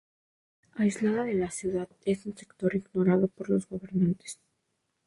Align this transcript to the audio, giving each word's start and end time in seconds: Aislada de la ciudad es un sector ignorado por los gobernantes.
Aislada 0.73 1.25
de 1.25 1.35
la 1.35 1.51
ciudad 1.51 1.87
es 2.05 2.25
un 2.25 2.35
sector 2.35 2.75
ignorado 2.75 3.27
por 3.27 3.51
los 3.51 3.67
gobernantes. 3.69 4.39